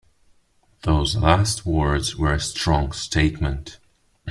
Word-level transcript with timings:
Those 0.81 1.15
last 1.15 1.63
words 1.63 2.15
were 2.17 2.33
a 2.33 2.39
strong 2.39 2.91
statement. 2.91 3.77